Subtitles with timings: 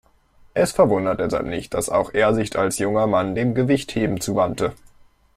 [0.55, 4.73] Es verwundert deshalb nicht, dass auch er sich als junger Mann dem Gewichtheben zuwandte.